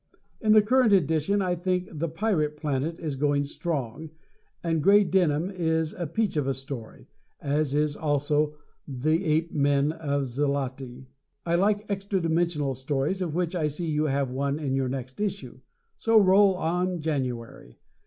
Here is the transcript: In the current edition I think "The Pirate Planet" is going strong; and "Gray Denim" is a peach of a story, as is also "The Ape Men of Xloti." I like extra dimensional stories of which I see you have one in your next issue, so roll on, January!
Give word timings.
In 0.41 0.53
the 0.53 0.63
current 0.63 0.93
edition 0.93 1.43
I 1.43 1.53
think 1.53 1.87
"The 1.99 2.09
Pirate 2.09 2.57
Planet" 2.57 2.99
is 2.99 3.15
going 3.15 3.43
strong; 3.43 4.09
and 4.63 4.81
"Gray 4.81 5.03
Denim" 5.03 5.51
is 5.51 5.93
a 5.93 6.07
peach 6.07 6.37
of 6.37 6.47
a 6.47 6.55
story, 6.55 7.07
as 7.39 7.75
is 7.75 7.95
also 7.95 8.55
"The 8.87 9.23
Ape 9.23 9.51
Men 9.53 9.91
of 9.91 10.23
Xloti." 10.23 11.05
I 11.45 11.53
like 11.53 11.85
extra 11.87 12.19
dimensional 12.19 12.73
stories 12.73 13.21
of 13.21 13.35
which 13.35 13.53
I 13.55 13.67
see 13.67 13.91
you 13.91 14.05
have 14.05 14.31
one 14.31 14.57
in 14.57 14.73
your 14.73 14.89
next 14.89 15.21
issue, 15.21 15.59
so 15.97 16.19
roll 16.19 16.55
on, 16.55 16.99
January! 16.99 17.77